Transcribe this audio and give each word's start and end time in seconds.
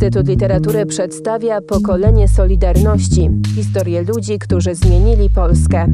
Instytut 0.00 0.28
Literatury 0.28 0.86
przedstawia 0.86 1.60
pokolenie 1.60 2.28
Solidarności 2.28 3.30
historię 3.54 4.02
ludzi, 4.02 4.38
którzy 4.38 4.74
zmienili 4.74 5.30
Polskę. 5.30 5.86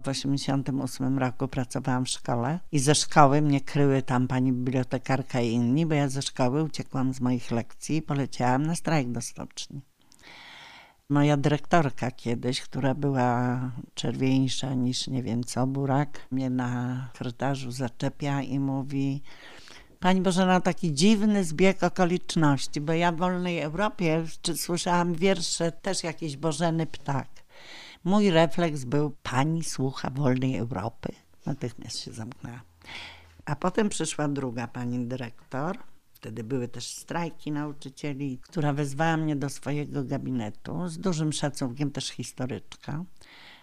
W 0.00 0.04
1988 0.04 1.18
roku 1.18 1.48
pracowałam 1.48 2.04
w 2.04 2.08
szkole 2.08 2.58
i 2.72 2.78
ze 2.78 2.94
szkoły 2.94 3.42
mnie 3.42 3.60
kryły 3.60 4.02
tam 4.02 4.28
pani 4.28 4.52
bibliotekarka 4.52 5.40
i 5.40 5.52
inni, 5.52 5.86
bo 5.86 5.94
ja 5.94 6.08
ze 6.08 6.22
szkoły 6.22 6.62
uciekłam 6.62 7.14
z 7.14 7.20
moich 7.20 7.50
lekcji 7.50 7.96
i 7.96 8.02
poleciałam 8.02 8.66
na 8.66 8.74
strajk 8.74 9.12
do 9.12 9.20
stoczni. 9.20 9.80
Moja 11.10 11.36
dyrektorka 11.36 12.10
kiedyś, 12.10 12.60
która 12.60 12.94
była 12.94 13.60
czerwieńsza 13.94 14.74
niż 14.74 15.08
nie 15.08 15.22
wiem 15.22 15.44
co, 15.44 15.66
burak, 15.66 16.18
mnie 16.30 16.50
na 16.50 17.08
korytarzu 17.18 17.70
zaczepia 17.70 18.42
i 18.42 18.58
mówi 18.58 19.22
Pani 20.00 20.20
Bożena, 20.20 20.60
taki 20.60 20.94
dziwny 20.94 21.44
zbieg 21.44 21.82
okoliczności, 21.82 22.80
bo 22.80 22.92
ja 22.92 23.12
w 23.12 23.16
Wolnej 23.16 23.60
Europie 23.60 24.24
czy 24.42 24.56
słyszałam 24.56 25.14
wiersze 25.14 25.72
też 25.72 26.04
jakiś 26.04 26.36
Bożeny 26.36 26.86
Ptak. 26.86 27.28
Mój 28.04 28.30
refleks 28.30 28.84
był, 28.84 29.16
pani 29.22 29.64
słucha 29.64 30.10
Wolnej 30.10 30.56
Europy. 30.56 31.08
Natychmiast 31.46 31.98
się 31.98 32.12
zamknęła. 32.12 32.60
A 33.44 33.56
potem 33.56 33.88
przyszła 33.88 34.28
druga 34.28 34.66
pani 34.66 35.06
dyrektor, 35.06 35.78
wtedy 36.12 36.44
były 36.44 36.68
też 36.68 36.86
strajki 36.86 37.52
nauczycieli, 37.52 38.38
która 38.38 38.72
wezwała 38.72 39.16
mnie 39.16 39.36
do 39.36 39.48
swojego 39.48 40.04
gabinetu, 40.04 40.88
z 40.88 40.98
dużym 40.98 41.32
szacunkiem 41.32 41.90
też 41.90 42.08
historyczka. 42.08 43.04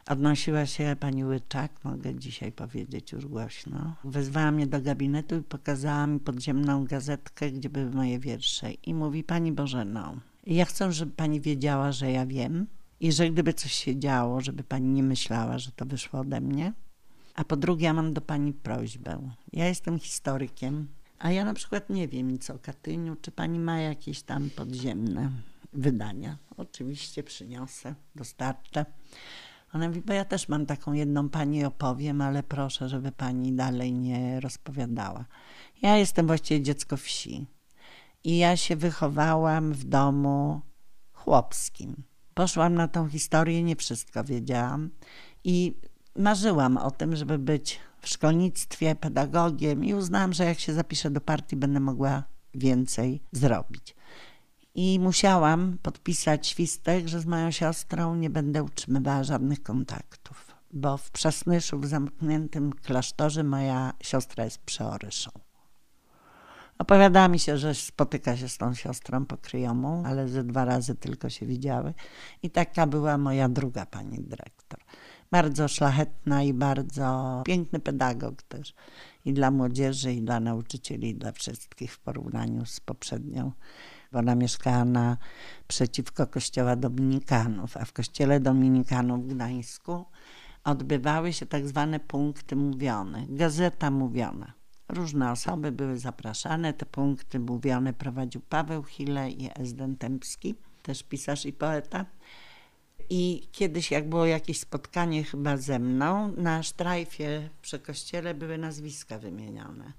Odnosiła 0.05 0.65
się 0.65 0.95
pani 0.99 1.25
Łyczak, 1.25 1.71
mogę 1.83 2.15
dzisiaj 2.15 2.51
powiedzieć 2.51 3.11
już 3.11 3.25
głośno. 3.25 3.95
Wezwała 4.03 4.51
mnie 4.51 4.67
do 4.67 4.81
gabinetu 4.81 5.35
i 5.35 5.41
pokazała 5.41 6.07
mi 6.07 6.19
podziemną 6.19 6.85
gazetkę, 6.85 7.51
gdzie 7.51 7.69
były 7.69 7.91
moje 7.91 8.19
wiersze. 8.19 8.71
I 8.71 8.93
mówi, 8.93 9.23
pani 9.23 9.51
Bożeno, 9.51 10.15
ja 10.47 10.65
chcę, 10.65 10.91
żeby 10.91 11.11
pani 11.11 11.41
wiedziała, 11.41 11.91
że 11.91 12.11
ja 12.11 12.25
wiem 12.25 12.67
i 12.99 13.11
że 13.11 13.29
gdyby 13.29 13.53
coś 13.53 13.71
się 13.71 13.99
działo, 13.99 14.41
żeby 14.41 14.63
pani 14.63 14.87
nie 14.87 15.03
myślała, 15.03 15.57
że 15.57 15.71
to 15.71 15.85
wyszło 15.85 16.19
ode 16.19 16.41
mnie. 16.41 16.73
A 17.35 17.43
po 17.43 17.55
drugie, 17.57 17.85
ja 17.85 17.93
mam 17.93 18.13
do 18.13 18.21
pani 18.21 18.53
prośbę. 18.53 19.29
Ja 19.53 19.67
jestem 19.67 19.99
historykiem, 19.99 20.87
a 21.19 21.31
ja 21.31 21.45
na 21.45 21.53
przykład 21.53 21.89
nie 21.89 22.07
wiem 22.07 22.31
nic 22.31 22.49
o 22.49 22.59
Katyniu. 22.59 23.15
Czy 23.21 23.31
pani 23.31 23.59
ma 23.59 23.79
jakieś 23.79 24.21
tam 24.21 24.49
podziemne 24.49 25.31
wydania? 25.73 26.37
Oczywiście 26.57 27.23
przyniosę, 27.23 27.95
dostarczę. 28.15 28.85
Ona 29.73 29.87
mówi, 29.87 30.01
bo 30.01 30.13
ja 30.13 30.25
też 30.25 30.47
mam 30.47 30.65
taką 30.65 30.93
jedną 30.93 31.29
pani 31.29 31.65
opowiem, 31.65 32.21
ale 32.21 32.43
proszę, 32.43 32.89
żeby 32.89 33.11
pani 33.11 33.53
dalej 33.53 33.93
nie 33.93 34.39
rozpowiadała. 34.39 35.25
Ja 35.81 35.97
jestem 35.97 36.27
właściwie 36.27 36.61
dziecko 36.61 36.97
wsi 36.97 37.47
i 38.23 38.37
ja 38.37 38.57
się 38.57 38.75
wychowałam 38.75 39.73
w 39.73 39.83
domu 39.83 40.61
chłopskim. 41.13 42.03
Poszłam 42.33 42.75
na 42.75 42.87
tą 42.87 43.09
historię, 43.09 43.63
nie 43.63 43.75
wszystko 43.75 44.23
wiedziałam 44.23 44.89
i 45.43 45.77
marzyłam 46.15 46.77
o 46.77 46.91
tym, 46.91 47.15
żeby 47.15 47.39
być 47.39 47.79
w 48.01 48.09
szkolnictwie 48.09 48.95
pedagogiem 48.95 49.85
i 49.85 49.93
uznałam, 49.93 50.33
że 50.33 50.45
jak 50.45 50.59
się 50.59 50.73
zapiszę 50.73 51.11
do 51.11 51.21
partii, 51.21 51.55
będę 51.55 51.79
mogła 51.79 52.23
więcej 52.53 53.21
zrobić. 53.31 53.95
I 54.75 54.99
musiałam 54.99 55.77
podpisać 55.81 56.47
świstek, 56.47 57.07
że 57.07 57.19
z 57.19 57.25
moją 57.25 57.51
siostrą 57.51 58.15
nie 58.15 58.29
będę 58.29 58.63
utrzymywała 58.63 59.23
żadnych 59.23 59.63
kontaktów, 59.63 60.55
bo 60.71 60.97
w 60.97 61.11
Przasnyszu, 61.11 61.79
w 61.79 61.85
zamkniętym 61.85 62.73
klasztorze, 62.73 63.43
moja 63.43 63.93
siostra 64.01 64.43
jest 64.43 64.57
przeoryszą. 64.57 65.31
Opowiadała 66.77 67.27
mi 67.27 67.39
się, 67.39 67.57
że 67.57 67.75
spotyka 67.75 68.37
się 68.37 68.49
z 68.49 68.57
tą 68.57 68.73
siostrą 68.73 69.25
pokryjomą, 69.25 70.03
ale 70.05 70.27
ze 70.27 70.43
dwa 70.43 70.65
razy 70.65 70.95
tylko 70.95 71.29
się 71.29 71.45
widziały. 71.45 71.93
I 72.43 72.49
taka 72.49 72.87
była 72.87 73.17
moja 73.17 73.49
druga 73.49 73.85
pani 73.85 74.19
dyrektor. 74.19 74.79
Bardzo 75.31 75.67
szlachetna 75.67 76.43
i 76.43 76.53
bardzo 76.53 77.41
piękny 77.45 77.79
pedagog 77.79 78.41
też. 78.43 78.73
I 79.25 79.33
dla 79.33 79.51
młodzieży, 79.51 80.13
i 80.13 80.21
dla 80.21 80.39
nauczycieli, 80.39 81.09
i 81.09 81.15
dla 81.15 81.31
wszystkich 81.31 81.93
w 81.93 81.99
porównaniu 81.99 82.65
z 82.65 82.79
poprzednią. 82.79 83.51
Bo 84.13 84.19
ona 84.19 84.35
mieszkała 84.35 84.85
na, 84.85 85.17
przeciwko 85.67 86.27
kościoła 86.27 86.75
dominikanów, 86.75 87.77
a 87.77 87.85
w 87.85 87.93
kościele 87.93 88.39
dominikanów 88.39 89.23
w 89.23 89.27
Gdańsku 89.27 90.05
odbywały 90.63 91.33
się 91.33 91.45
tak 91.45 91.67
zwane 91.67 91.99
punkty 91.99 92.55
mówione, 92.55 93.25
gazeta 93.29 93.91
mówiona 93.91 94.53
Różne 94.89 95.31
osoby 95.31 95.71
były 95.71 95.97
zapraszane. 95.97 96.73
Te 96.73 96.85
punkty 96.85 97.39
mówione 97.39 97.93
prowadził 97.93 98.41
Paweł 98.41 98.83
Chile 98.83 99.31
i 99.31 99.49
Ezden 99.55 99.97
Tempski, 99.97 100.55
też 100.81 101.03
pisarz 101.03 101.45
i 101.45 101.53
poeta. 101.53 102.05
I 103.09 103.49
kiedyś, 103.51 103.91
jak 103.91 104.09
było 104.09 104.25
jakieś 104.25 104.59
spotkanie 104.59 105.23
chyba 105.23 105.57
ze 105.57 105.79
mną, 105.79 106.33
na 106.37 106.63
sztrajfie 106.63 107.49
przy 107.61 107.79
kościele 107.79 108.33
były 108.33 108.57
nazwiska 108.57 109.19
wymienione. 109.19 109.93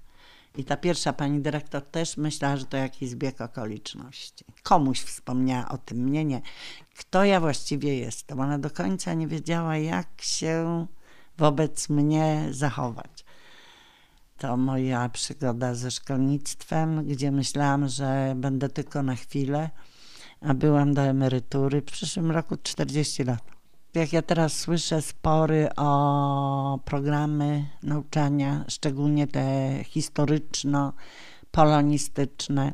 I 0.57 0.63
ta 0.63 0.77
pierwsza 0.77 1.13
pani 1.13 1.41
dyrektor 1.41 1.81
też 1.81 2.17
myślała, 2.17 2.57
że 2.57 2.65
to 2.65 2.77
jakiś 2.77 3.09
zbieg 3.09 3.41
okoliczności. 3.41 4.45
Komuś 4.63 5.01
wspomniała 5.01 5.69
o 5.69 5.77
tym, 5.77 5.97
mnie 5.97 6.25
nie. 6.25 6.41
Kto 6.97 7.25
ja 7.25 7.39
właściwie 7.39 7.97
jestem? 7.97 8.39
Ona 8.39 8.59
do 8.59 8.69
końca 8.69 9.13
nie 9.13 9.27
wiedziała, 9.27 9.77
jak 9.77 10.21
się 10.21 10.85
wobec 11.37 11.89
mnie 11.89 12.47
zachować 12.51 13.25
to 14.37 14.57
moja 14.57 15.09
przygoda 15.09 15.75
ze 15.75 15.91
szkolnictwem, 15.91 17.07
gdzie 17.07 17.31
myślałam, 17.31 17.87
że 17.87 18.33
będę 18.35 18.69
tylko 18.69 19.03
na 19.03 19.15
chwilę, 19.15 19.69
a 20.41 20.53
byłam 20.53 20.93
do 20.93 21.01
emerytury. 21.01 21.81
W 21.81 21.85
przyszłym 21.85 22.31
roku 22.31 22.57
40 22.63 23.23
lat. 23.23 23.54
Jak 23.95 24.13
ja 24.13 24.21
teraz 24.21 24.59
słyszę 24.59 25.01
spory 25.01 25.69
o 25.75 26.79
programy 26.85 27.65
nauczania, 27.83 28.65
szczególnie 28.67 29.27
te 29.27 29.75
historyczno-polonistyczne, 29.83 32.73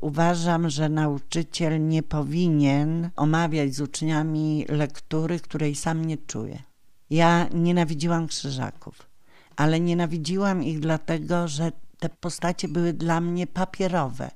uważam, 0.00 0.70
że 0.70 0.88
nauczyciel 0.88 1.88
nie 1.88 2.02
powinien 2.02 3.10
omawiać 3.16 3.74
z 3.74 3.80
uczniami 3.80 4.64
lektury, 4.68 5.40
której 5.40 5.74
sam 5.74 6.04
nie 6.04 6.18
czuje. 6.18 6.62
Ja 7.10 7.48
nienawidziłam 7.54 8.26
krzyżaków 8.26 9.14
ale 9.56 9.80
nienawidziłam 9.80 10.64
ich 10.64 10.80
dlatego, 10.80 11.48
że 11.48 11.72
te 11.98 12.08
postacie 12.08 12.68
były 12.68 12.92
dla 12.92 13.20
mnie 13.20 13.46
papierowe. 13.46 14.30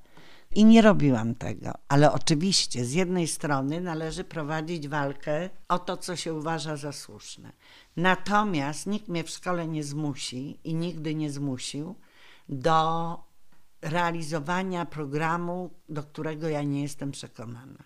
I 0.50 0.64
nie 0.64 0.82
robiłam 0.82 1.34
tego. 1.34 1.72
Ale 1.88 2.12
oczywiście 2.12 2.84
z 2.84 2.92
jednej 2.92 3.26
strony 3.26 3.80
należy 3.80 4.24
prowadzić 4.24 4.88
walkę 4.88 5.50
o 5.68 5.78
to, 5.78 5.96
co 5.96 6.16
się 6.16 6.34
uważa 6.34 6.76
za 6.76 6.92
słuszne. 6.92 7.52
Natomiast 7.96 8.86
nikt 8.86 9.08
mnie 9.08 9.24
w 9.24 9.30
szkole 9.30 9.68
nie 9.68 9.84
zmusi 9.84 10.60
i 10.64 10.74
nigdy 10.74 11.14
nie 11.14 11.30
zmusił 11.30 11.94
do 12.48 13.18
realizowania 13.82 14.86
programu, 14.86 15.70
do 15.88 16.02
którego 16.02 16.48
ja 16.48 16.62
nie 16.62 16.82
jestem 16.82 17.10
przekonana. 17.10 17.84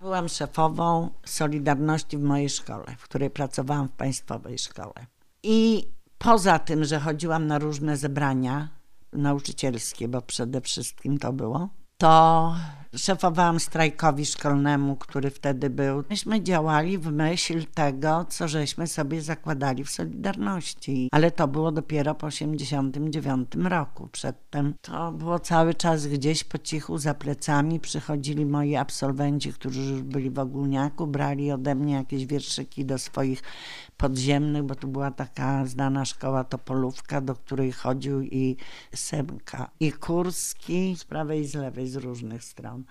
Byłam 0.00 0.28
szefową 0.28 1.10
Solidarności 1.24 2.18
w 2.18 2.22
mojej 2.22 2.48
szkole, 2.48 2.96
w 2.98 3.02
której 3.02 3.30
pracowałam 3.30 3.88
w 3.88 3.92
państwowej 3.92 4.58
szkole. 4.58 5.06
I 5.42 5.88
Poza 6.24 6.58
tym, 6.58 6.84
że 6.84 7.00
chodziłam 7.00 7.46
na 7.46 7.58
różne 7.58 7.96
zebrania 7.96 8.68
nauczycielskie, 9.12 10.08
bo 10.08 10.22
przede 10.22 10.60
wszystkim 10.60 11.18
to 11.18 11.32
było, 11.32 11.68
to 12.04 12.54
szefowałam 12.96 13.60
strajkowi 13.60 14.26
szkolnemu, 14.26 14.96
który 14.96 15.30
wtedy 15.30 15.70
był. 15.70 16.04
Myśmy 16.10 16.42
działali 16.42 16.98
w 16.98 17.12
myśl 17.12 17.64
tego, 17.74 18.26
co 18.28 18.48
żeśmy 18.48 18.86
sobie 18.86 19.22
zakładali 19.22 19.84
w 19.84 19.90
Solidarności. 19.90 21.08
Ale 21.12 21.30
to 21.30 21.48
było 21.48 21.72
dopiero 21.72 22.14
po 22.14 22.26
89 22.26 23.48
roku. 23.54 24.08
Przedtem 24.12 24.74
to 24.82 25.12
było 25.12 25.38
cały 25.38 25.74
czas 25.74 26.06
gdzieś 26.06 26.44
po 26.44 26.58
cichu 26.58 26.98
za 26.98 27.14
plecami. 27.14 27.80
Przychodzili 27.80 28.46
moi 28.46 28.76
absolwenci, 28.76 29.52
którzy 29.52 29.80
już 29.80 30.02
byli 30.02 30.30
w 30.30 30.38
ogólniaku, 30.38 31.06
brali 31.06 31.52
ode 31.52 31.74
mnie 31.74 31.94
jakieś 31.94 32.26
wierszyki 32.26 32.84
do 32.84 32.98
swoich 32.98 33.42
podziemnych, 33.96 34.62
bo 34.62 34.74
to 34.74 34.86
była 34.86 35.10
taka 35.10 35.66
znana 35.66 36.04
szkoła 36.04 36.44
Topolówka, 36.44 37.20
do 37.20 37.34
której 37.34 37.72
chodził 37.72 38.22
i 38.22 38.56
Semka, 38.94 39.70
i 39.80 39.92
Kurski 39.92 40.96
z 40.96 41.04
prawej 41.04 41.40
i 41.40 41.46
z 41.46 41.54
lewej, 41.54 41.88
z 41.88 41.96
różnych 41.96 42.44
stron. 42.44 42.84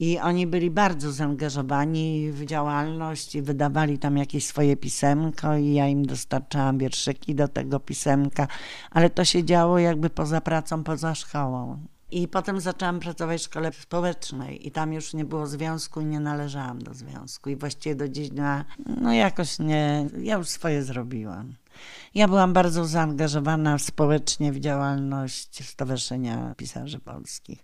I 0.00 0.18
oni 0.18 0.46
byli 0.46 0.70
bardzo 0.70 1.12
zaangażowani 1.12 2.30
w 2.32 2.44
działalność 2.44 3.34
i 3.34 3.42
wydawali 3.42 3.98
tam 3.98 4.16
jakieś 4.16 4.46
swoje 4.46 4.76
pisemko 4.76 5.56
i 5.56 5.72
ja 5.72 5.88
im 5.88 6.06
dostarczałam 6.06 6.78
wierszyki 6.78 7.34
do 7.34 7.48
tego 7.48 7.80
pisemka, 7.80 8.48
ale 8.90 9.10
to 9.10 9.24
się 9.24 9.44
działo 9.44 9.78
jakby 9.78 10.10
poza 10.10 10.40
pracą, 10.40 10.84
poza 10.84 11.14
szkołą. 11.14 11.78
I 12.10 12.28
potem 12.28 12.60
zaczęłam 12.60 13.00
pracować 13.00 13.40
w 13.40 13.44
szkole 13.44 13.72
społecznej 13.72 14.66
i 14.66 14.70
tam 14.70 14.92
już 14.92 15.14
nie 15.14 15.24
było 15.24 15.46
związku 15.46 16.00
i 16.00 16.04
nie 16.04 16.20
należałam 16.20 16.82
do 16.82 16.94
związku. 16.94 17.50
I 17.50 17.56
właściwie 17.56 17.94
do 17.94 18.08
dziś 18.08 18.28
dnia, 18.28 18.64
no 19.00 19.12
jakoś 19.12 19.58
nie, 19.58 20.06
ja 20.18 20.36
już 20.36 20.48
swoje 20.48 20.82
zrobiłam. 20.82 21.54
Ja 22.14 22.28
byłam 22.28 22.52
bardzo 22.52 22.84
zaangażowana 22.84 23.78
społecznie 23.78 24.52
w 24.52 24.60
działalność 24.60 25.64
Stowarzyszenia 25.64 26.54
Pisarzy 26.56 26.98
Polskich. 26.98 27.58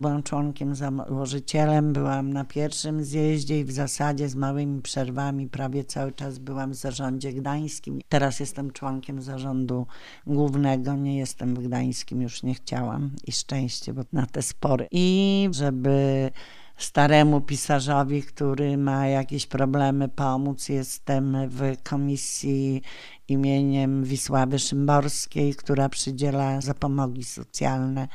Byłam 0.00 0.22
członkiem, 0.22 0.74
założycielem, 0.74 1.92
byłam 1.92 2.32
na 2.32 2.44
pierwszym 2.44 3.04
zjeździe 3.04 3.60
i 3.60 3.64
w 3.64 3.72
zasadzie 3.72 4.28
z 4.28 4.34
małymi 4.34 4.82
przerwami 4.82 5.48
prawie 5.48 5.84
cały 5.84 6.12
czas 6.12 6.38
byłam 6.38 6.70
w 6.70 6.74
zarządzie 6.74 7.32
gdańskim. 7.32 8.00
Teraz 8.08 8.40
jestem 8.40 8.70
członkiem 8.70 9.22
zarządu 9.22 9.86
głównego, 10.26 10.96
nie 10.96 11.18
jestem 11.18 11.54
w 11.54 11.58
gdańskim, 11.58 12.22
już 12.22 12.42
nie 12.42 12.54
chciałam 12.54 13.10
i 13.26 13.32
szczęście, 13.32 13.92
bo 13.92 14.02
na 14.12 14.26
te 14.26 14.42
spory. 14.42 14.88
I 14.90 15.48
żeby 15.50 16.30
staremu 16.76 17.40
pisarzowi, 17.40 18.22
który 18.22 18.76
ma 18.76 19.06
jakieś 19.06 19.46
problemy, 19.46 20.08
pomóc. 20.08 20.68
Jestem 20.68 21.36
w 21.48 21.60
komisji 21.82 22.82
imieniem 23.28 24.04
Wisławy 24.04 24.58
Szymborskiej, 24.58 25.54
która 25.54 25.88
przydziela 25.88 26.60
zapomogi 26.60 27.24
socjalne 27.24 28.08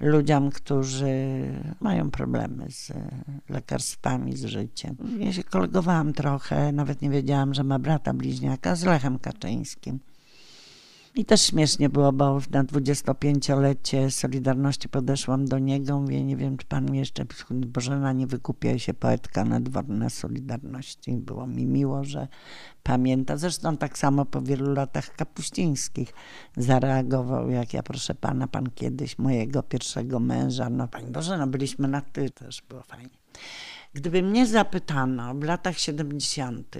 ludziom, 0.00 0.50
którzy 0.50 1.42
mają 1.80 2.10
problemy 2.10 2.70
z 2.70 2.92
lekarstwami, 3.48 4.36
z 4.36 4.44
życiem. 4.44 4.96
Ja 5.18 5.32
się 5.32 5.44
kolegowałam 5.44 6.12
trochę, 6.12 6.72
nawet 6.72 7.02
nie 7.02 7.10
wiedziałam, 7.10 7.54
że 7.54 7.64
ma 7.64 7.78
brata 7.78 8.14
bliźniaka 8.14 8.76
z 8.76 8.84
Lechem 8.84 9.18
Kaczyńskim. 9.18 9.98
I 11.14 11.24
też 11.24 11.42
śmiesznie 11.42 11.88
było, 11.88 12.12
bo 12.12 12.40
na 12.50 12.64
25-lecie 12.64 14.10
Solidarności 14.10 14.88
podeszłam 14.88 15.44
do 15.44 15.58
niego. 15.58 16.00
Mówię, 16.00 16.24
nie 16.24 16.36
wiem, 16.36 16.56
czy 16.56 16.66
pan 16.66 16.94
jeszcze, 16.94 17.24
Bożena, 17.50 18.12
nie 18.12 18.26
wykupia 18.26 18.78
się 18.78 18.94
poetka 18.94 19.44
nadworna 19.44 20.10
Solidarności. 20.10 21.12
Było 21.12 21.46
mi 21.46 21.66
miło, 21.66 22.04
że 22.04 22.28
pamięta. 22.82 23.36
Zresztą 23.36 23.76
tak 23.76 23.98
samo 23.98 24.24
po 24.24 24.42
wielu 24.42 24.74
latach 24.74 25.16
Kapuścińskich 25.16 26.12
zareagował, 26.56 27.50
jak 27.50 27.74
ja, 27.74 27.82
proszę 27.82 28.14
pana, 28.14 28.46
pan 28.46 28.70
kiedyś 28.74 29.18
mojego 29.18 29.62
pierwszego 29.62 30.20
męża. 30.20 30.70
No, 30.70 30.88
pani 30.88 31.10
Bożena, 31.10 31.46
byliśmy 31.46 31.88
na 31.88 32.00
ty, 32.00 32.30
też 32.30 32.62
było 32.68 32.82
fajnie. 32.82 33.10
Gdyby 33.94 34.22
mnie 34.22 34.46
zapytano 34.46 35.34
w 35.34 35.42
latach 35.42 35.78
70., 35.78 36.76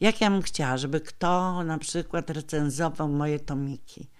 jak 0.00 0.20
ja 0.20 0.30
bym 0.30 0.42
chciała, 0.42 0.76
żeby 0.76 1.00
kto 1.00 1.62
na 1.64 1.78
przykład 1.78 2.30
recenzował 2.30 3.08
moje 3.08 3.40
tomiki? 3.40 4.10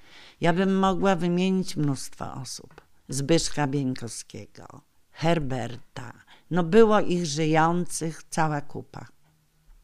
Ja 0.41 0.53
bym 0.53 0.79
mogła 0.79 1.17
wymienić 1.17 1.77
mnóstwo 1.77 2.35
osób. 2.35 2.81
Zbyszka 3.09 3.67
Bieńkowskiego, 3.67 4.81
Herberta. 5.11 6.13
No 6.51 6.63
było 6.63 7.01
ich 7.01 7.27
żyjących 7.27 8.23
cała 8.31 8.61
kupa. 8.61 9.07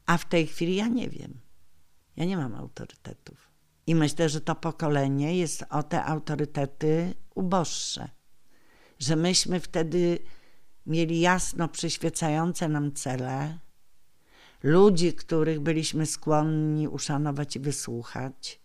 A 0.07 0.19
w 0.19 0.25
tej 0.25 0.47
chwili 0.47 0.77
ja 0.77 0.89
nie 0.89 1.09
wiem. 1.09 1.41
Ja 2.17 2.25
nie 2.25 2.37
mam 2.37 2.55
autorytetów. 2.55 3.51
I 3.87 3.95
myślę, 3.95 4.29
że 4.29 4.41
to 4.41 4.55
pokolenie 4.55 5.39
jest 5.39 5.65
o 5.71 5.83
te 5.83 6.05
autorytety 6.05 7.15
uboższe. 7.35 8.09
Że 8.99 9.17
myśmy 9.17 9.61
wtedy 9.61 10.19
mieli 10.87 11.21
jasno 11.21 11.69
przyświecające 11.69 12.69
nam 12.69 12.93
cele, 12.93 13.59
ludzi, 14.63 15.13
których 15.13 15.61
byliśmy 15.61 16.07
skłonni 16.07 16.89
uszanować 16.89 17.57
i 17.57 17.61
wysłuchać. 17.61 18.61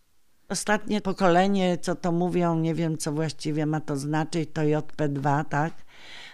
Ostatnie 0.49 1.01
pokolenie, 1.01 1.77
co 1.77 1.95
to 1.95 2.11
mówią, 2.11 2.59
nie 2.59 2.75
wiem, 2.75 2.97
co 2.97 3.11
właściwie 3.11 3.65
ma 3.65 3.81
to 3.81 3.97
znaczyć, 3.97 4.49
to 4.53 4.61
JP2, 4.61 5.45
tak? 5.45 5.73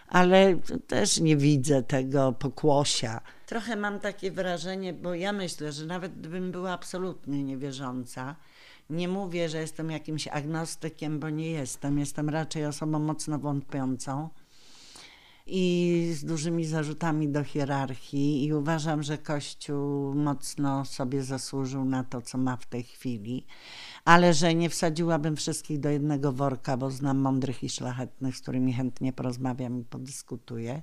Ale 0.07 0.60
też 0.88 1.19
nie 1.19 1.38
widzę 1.38 1.83
tego 1.83 2.33
pokłosia. 2.33 3.21
Trochę 3.45 3.75
mam 3.75 4.00
takie 4.00 4.31
wrażenie, 4.31 4.94
bo 4.94 5.13
ja 5.13 5.33
myślę, 5.33 5.71
że 5.71 5.86
nawet 5.86 6.19
gdybym 6.19 6.51
była 6.51 6.71
absolutnie 6.71 7.44
niewierząca, 7.44 8.36
nie 8.89 9.07
mówię, 9.07 9.50
że 9.50 9.57
jestem 9.57 9.92
jakimś 9.92 10.27
agnostykiem, 10.27 11.19
bo 11.19 11.30
nie 11.30 11.51
jestem. 11.51 12.00
Jestem 12.00 12.30
raczej 12.30 12.66
osobą 12.66 13.00
mocno 13.00 13.39
wątpiącą 13.39 14.30
i 15.45 16.12
z 16.13 16.25
dużymi 16.25 16.66
zarzutami 16.66 17.30
do 17.30 17.44
hierarchii 17.44 18.45
i 18.45 18.54
uważam, 18.54 19.04
że 19.04 19.18
Kościół 19.18 20.16
mocno 20.16 20.86
sobie 20.86 21.24
zasłużył 21.24 21.86
na 21.86 22.04
to, 22.04 22.22
co 22.22 22.38
ma 22.38 22.57
w 22.57 22.66
tej 22.66 22.84
chwili, 22.84 23.45
ale 24.06 24.34
że 24.34 24.56
nie 24.56 24.69
wsadziłabym 24.69 25.36
wszystkich 25.36 25.80
do 25.80 25.90
jednego 25.90 26.31
worka, 26.31 26.78
bo 26.78 26.92
znam 26.92 27.18
mądrych 27.18 27.63
i 27.63 27.69
szlachetnych, 27.69 28.38
z 28.38 28.42
którymi 28.42 28.74
chętnie 28.74 29.13
porozmawiam 29.13 29.80
i 29.80 29.84
podyskutuję. 29.84 30.81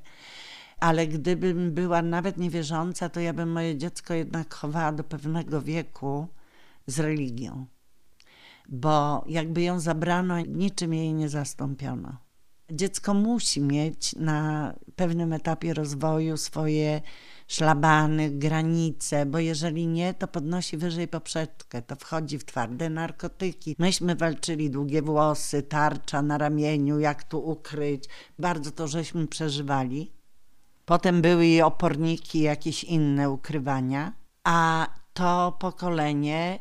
Ale 0.81 1.07
gdybym 1.07 1.73
była 1.73 2.03
nawet 2.03 2.37
niewierząca, 2.37 3.09
to 3.09 3.21
ja 3.21 3.33
bym 3.33 3.53
moje 3.53 3.77
dziecko 3.77 4.15
jednak 4.15 4.55
chowała 4.55 4.93
do 4.93 5.05
pewnego 5.05 5.63
wieku 5.63 6.27
z 6.87 7.01
religią. 7.01 7.67
Bo 8.69 9.25
jakby 9.29 9.63
ją 9.63 9.81
zabrano, 9.81 10.41
niczym 10.41 10.95
jej 10.95 11.15
nie 11.15 11.29
zastąpiono 11.29 12.30
dziecko 12.73 13.15
musi 13.15 13.61
mieć 13.61 14.15
na 14.17 14.73
pewnym 14.97 15.33
etapie 15.33 15.75
rozwoju 15.75 16.37
swoje 16.37 17.01
szlabany, 17.51 18.31
granice, 18.31 19.27
bo 19.27 19.39
jeżeli 19.39 19.87
nie, 19.87 20.15
to 20.15 20.29
podnosi 20.29 20.77
wyżej 20.77 21.09
poprzeczkę, 21.09 21.83
to 21.83 21.97
wchodzi 21.97 22.39
w 22.39 22.45
twarde 22.45 22.91
narkotyki. 22.91 23.77
Myśmy 23.79 24.17
walczyli 24.17 24.71
długie 24.71 25.03
włosy, 25.03 25.63
tarcza 25.63 26.23
na 26.23 26.39
ramieniu, 26.39 26.99
jak 26.99 27.25
tu 27.25 27.39
ukryć. 27.39 28.05
Bardzo 28.39 28.71
to 28.71 28.89
żeśmy 28.89 29.27
przeżywali. 29.27 30.13
Potem 30.85 31.23
były 31.23 31.47
i 31.47 31.63
oporniki, 31.63 32.41
jakieś 32.41 32.85
inne 32.85 33.31
ukrywania, 33.31 34.13
a 34.45 34.87
to 35.13 35.57
pokolenie 35.61 36.59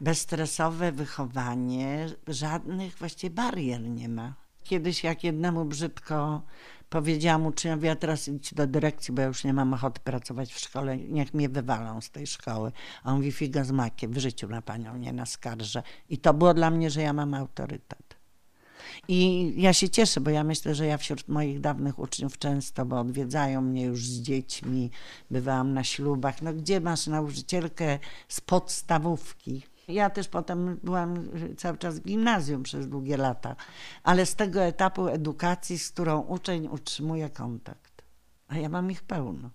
bezstresowe 0.00 0.92
wychowanie, 0.92 2.08
żadnych 2.28 2.98
właściwie 2.98 3.34
barier 3.34 3.80
nie 3.80 4.08
ma. 4.08 4.43
Kiedyś 4.64 5.04
jak 5.04 5.24
jednemu 5.24 5.64
brzydko 5.64 6.42
powiedziałam 6.90 7.46
uczniowi, 7.46 7.86
ja 7.86 7.96
teraz 7.96 8.28
idź 8.28 8.54
do 8.54 8.66
dyrekcji, 8.66 9.14
bo 9.14 9.22
ja 9.22 9.28
już 9.28 9.44
nie 9.44 9.52
mam 9.52 9.74
ochoty 9.74 10.00
pracować 10.00 10.52
w 10.52 10.58
szkole, 10.58 10.96
niech 10.96 11.34
mnie 11.34 11.48
wywalą 11.48 12.00
z 12.00 12.10
tej 12.10 12.26
szkoły. 12.26 12.72
A 13.02 13.10
on 13.10 13.16
mówi, 13.16 13.32
figa 13.32 13.64
z 13.64 13.70
makiem, 13.70 14.12
w 14.12 14.18
życiu 14.18 14.48
na 14.48 14.62
panią 14.62 14.96
nie 14.96 15.12
naskarżę. 15.12 15.82
I 16.08 16.18
to 16.18 16.34
było 16.34 16.54
dla 16.54 16.70
mnie, 16.70 16.90
że 16.90 17.02
ja 17.02 17.12
mam 17.12 17.34
autorytet. 17.34 18.16
I 19.08 19.52
ja 19.56 19.72
się 19.72 19.88
cieszę, 19.88 20.20
bo 20.20 20.30
ja 20.30 20.44
myślę, 20.44 20.74
że 20.74 20.86
ja 20.86 20.98
wśród 20.98 21.28
moich 21.28 21.60
dawnych 21.60 21.98
uczniów 21.98 22.38
często, 22.38 22.86
bo 22.86 23.00
odwiedzają 23.00 23.60
mnie 23.60 23.84
już 23.84 24.06
z 24.06 24.20
dziećmi, 24.20 24.90
bywałam 25.30 25.74
na 25.74 25.84
ślubach. 25.84 26.42
No 26.42 26.52
gdzie 26.52 26.80
masz 26.80 27.06
nauczycielkę 27.06 27.98
z 28.28 28.40
podstawówki? 28.40 29.62
Ja 29.88 30.10
też 30.10 30.28
potem 30.28 30.80
byłam 30.82 31.28
cały 31.56 31.78
czas 31.78 31.98
w 31.98 32.04
gimnazjum 32.04 32.62
przez 32.62 32.88
długie 32.88 33.16
lata, 33.16 33.56
ale 34.02 34.26
z 34.26 34.34
tego 34.34 34.62
etapu 34.62 35.08
edukacji, 35.08 35.78
z 35.78 35.90
którą 35.90 36.20
uczeń 36.20 36.68
utrzymuje 36.68 37.30
kontakt. 37.30 38.02
A 38.48 38.58
ja 38.58 38.68
mam 38.68 38.90
ich 38.90 39.02
pełno. 39.02 39.50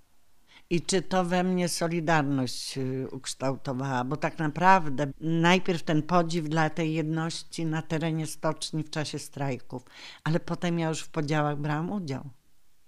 I 0.69 0.81
czy 0.81 1.01
to 1.01 1.25
we 1.25 1.43
mnie 1.43 1.69
Solidarność 1.69 2.77
y, 2.77 3.07
ukształtowała? 3.11 4.03
Bo 4.03 4.17
tak 4.17 4.39
naprawdę 4.39 5.11
najpierw 5.21 5.83
ten 5.83 6.03
podziw 6.03 6.49
dla 6.49 6.69
tej 6.69 6.93
jedności 6.93 7.65
na 7.65 7.81
terenie 7.81 8.27
stoczni 8.27 8.83
w 8.83 8.89
czasie 8.89 9.19
strajków, 9.19 9.83
ale 10.23 10.39
potem 10.39 10.79
ja 10.79 10.89
już 10.89 11.01
w 11.01 11.09
podziałach 11.09 11.57
brałam 11.57 11.91
udział. 11.91 12.29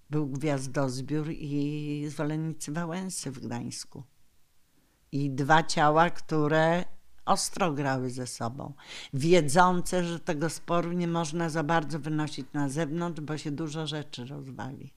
Był 0.09 0.27
gwiazdozbiór 0.27 1.31
i 1.31 2.05
zwolennicy 2.09 2.71
Wałęsy 2.71 3.31
w 3.31 3.39
Gdańsku. 3.39 4.03
I 5.11 5.29
dwa 5.29 5.63
ciała, 5.63 6.09
które 6.09 6.85
ostro 7.25 7.71
grały 7.71 8.09
ze 8.09 8.27
sobą, 8.27 8.73
wiedzące, 9.13 10.03
że 10.03 10.19
tego 10.19 10.49
sporu 10.49 10.91
nie 10.91 11.07
można 11.07 11.49
za 11.49 11.63
bardzo 11.63 11.99
wynosić 11.99 12.47
na 12.53 12.69
zewnątrz, 12.69 13.21
bo 13.21 13.37
się 13.37 13.51
dużo 13.51 13.87
rzeczy 13.87 14.25
rozwali. 14.25 14.93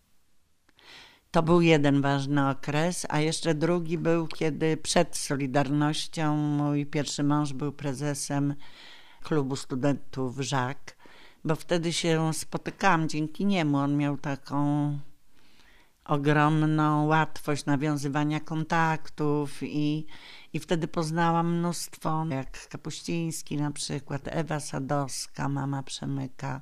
To 1.30 1.42
był 1.42 1.60
jeden 1.60 2.02
ważny 2.02 2.48
okres, 2.48 3.06
a 3.08 3.20
jeszcze 3.20 3.54
drugi 3.54 3.98
był, 3.98 4.26
kiedy 4.26 4.76
przed 4.76 5.16
Solidarnością 5.16 6.36
mój 6.36 6.86
pierwszy 6.86 7.22
mąż 7.22 7.52
był 7.52 7.72
prezesem 7.72 8.54
klubu 9.22 9.56
studentów 9.56 10.38
Żak, 10.38 10.96
bo 11.44 11.56
wtedy 11.56 11.92
się 11.92 12.34
spotykałam 12.34 13.08
dzięki 13.08 13.46
niemu. 13.46 13.78
On 13.78 13.96
miał 13.96 14.16
taką 14.16 14.98
ogromną 16.04 17.06
łatwość 17.06 17.64
nawiązywania 17.64 18.40
kontaktów 18.40 19.62
i, 19.62 20.06
i 20.54 20.60
wtedy 20.60 20.88
poznałam 20.88 21.58
mnóstwo, 21.58 22.26
jak 22.30 22.68
Kapuściński 22.68 23.56
na 23.56 23.70
przykład, 23.70 24.22
Ewa 24.24 24.60
Sadowska, 24.60 25.48
mama 25.48 25.82
Przemyka, 25.82 26.60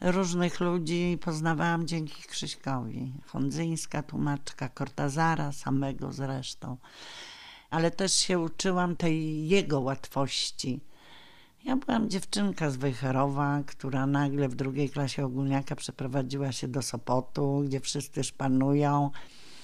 różnych 0.00 0.60
ludzi 0.60 1.18
poznawałam 1.20 1.86
dzięki 1.86 2.22
Krzyśkowi. 2.22 3.12
Fondzyńska 3.24 4.02
tłumaczka, 4.02 4.68
Kortazara 4.68 5.52
samego 5.52 6.12
zresztą. 6.12 6.76
Ale 7.70 7.90
też 7.90 8.12
się 8.12 8.38
uczyłam 8.38 8.96
tej 8.96 9.48
jego 9.48 9.80
łatwości. 9.80 10.80
Ja 11.64 11.76
byłam 11.76 12.10
dziewczynka 12.10 12.70
z 12.70 12.76
Wejherowa, 12.76 13.62
która 13.66 14.06
nagle 14.06 14.48
w 14.48 14.54
drugiej 14.54 14.90
klasie 14.90 15.24
ogólniaka 15.24 15.76
przeprowadziła 15.76 16.52
się 16.52 16.68
do 16.68 16.82
Sopotu, 16.82 17.62
gdzie 17.66 17.80
wszyscy 17.80 18.24
szpanują, 18.24 19.10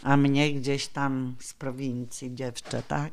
a 0.02 0.16
mnie 0.16 0.52
gdzieś 0.52 0.88
tam 0.88 1.36
z 1.40 1.54
prowincji 1.54 2.34
dziewczę, 2.34 2.82
tak? 2.88 3.12